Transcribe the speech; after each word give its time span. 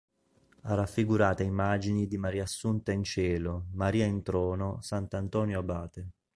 Ha 0.61 0.73
raffigurate 0.73 1.43
immagini 1.43 2.07
di 2.07 2.17
Maria 2.17 2.41
Assunta 2.41 2.91
in 2.91 3.03
cielo, 3.03 3.67
Maria 3.73 4.03
in 4.05 4.23
trono, 4.23 4.81
S 4.81 4.93
Antonio 4.93 5.59
Abate. 5.59 6.13